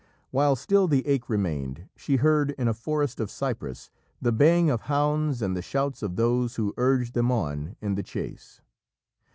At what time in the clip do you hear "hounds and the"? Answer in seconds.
4.89-5.61